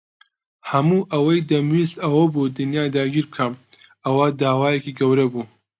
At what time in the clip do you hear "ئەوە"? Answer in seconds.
2.03-2.23, 4.05-4.25